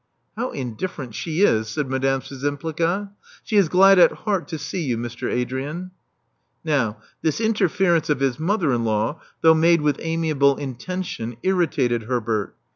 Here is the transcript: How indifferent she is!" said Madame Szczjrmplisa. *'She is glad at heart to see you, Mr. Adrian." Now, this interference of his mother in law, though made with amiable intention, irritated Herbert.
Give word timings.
How 0.35 0.49
indifferent 0.49 1.13
she 1.13 1.41
is!" 1.41 1.67
said 1.67 1.87
Madame 1.87 2.21
Szczjrmplisa. 2.21 3.11
*'She 3.43 3.55
is 3.55 3.69
glad 3.69 3.99
at 3.99 4.11
heart 4.11 4.47
to 4.47 4.57
see 4.57 4.81
you, 4.81 4.97
Mr. 4.97 5.29
Adrian." 5.31 5.91
Now, 6.63 6.97
this 7.21 7.39
interference 7.39 8.09
of 8.09 8.19
his 8.19 8.39
mother 8.39 8.73
in 8.73 8.83
law, 8.83 9.21
though 9.41 9.53
made 9.53 9.81
with 9.81 9.99
amiable 9.99 10.57
intention, 10.57 11.37
irritated 11.43 12.01
Herbert. 12.05 12.55